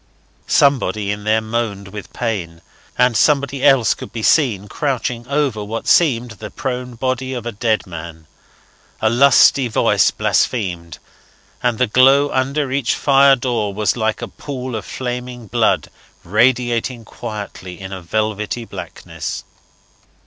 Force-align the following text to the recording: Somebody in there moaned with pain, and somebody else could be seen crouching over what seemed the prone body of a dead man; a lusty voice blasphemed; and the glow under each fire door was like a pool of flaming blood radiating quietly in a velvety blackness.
Somebody 0.47 1.11
in 1.11 1.25
there 1.25 1.41
moaned 1.41 1.89
with 1.89 2.11
pain, 2.11 2.63
and 2.97 3.15
somebody 3.15 3.63
else 3.63 3.93
could 3.93 4.11
be 4.11 4.23
seen 4.23 4.67
crouching 4.67 5.27
over 5.27 5.63
what 5.63 5.85
seemed 5.87 6.31
the 6.31 6.49
prone 6.49 6.95
body 6.95 7.33
of 7.35 7.45
a 7.45 7.51
dead 7.51 7.85
man; 7.85 8.25
a 8.99 9.11
lusty 9.11 9.67
voice 9.67 10.09
blasphemed; 10.09 10.97
and 11.61 11.77
the 11.77 11.85
glow 11.85 12.31
under 12.31 12.71
each 12.71 12.95
fire 12.95 13.35
door 13.35 13.75
was 13.75 13.95
like 13.95 14.23
a 14.23 14.27
pool 14.27 14.75
of 14.75 14.85
flaming 14.85 15.45
blood 15.45 15.91
radiating 16.23 17.05
quietly 17.05 17.79
in 17.79 17.93
a 17.93 18.01
velvety 18.01 18.65
blackness. 18.65 19.43